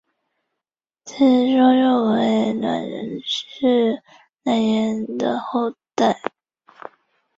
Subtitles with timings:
[1.05, 1.13] 此
[1.51, 2.89] 说认为栾
[3.23, 4.01] 氏
[4.41, 6.19] 乃炎帝的后代。